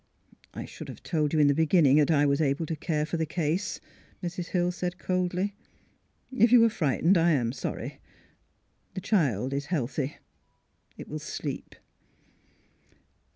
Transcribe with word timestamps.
''I 0.55 0.65
should 0.65 0.89
have 0.89 1.03
told 1.03 1.31
you 1.31 1.37
in 1.37 1.45
the 1.45 1.53
beginning 1.53 1.97
that 1.97 2.09
I 2.09 2.25
was 2.25 2.41
able 2.41 2.65
to 2.65 2.75
care 2.75 3.05
for 3.05 3.17
the 3.17 3.25
case," 3.27 3.79
Mrs. 4.23 4.47
Hill 4.47 4.71
said, 4.71 4.97
coldly. 4.97 5.53
^' 6.33 6.39
If 6.41 6.51
you 6.51 6.59
were 6.61 6.69
frightened, 6.71 7.19
I 7.19 7.29
am 7.33 7.51
sorry. 7.53 7.99
The 8.95 9.01
child 9.01 9.53
is 9.53 9.67
healthy. 9.67 10.17
It 10.97 11.07
will 11.07 11.19
sleep." 11.19 11.75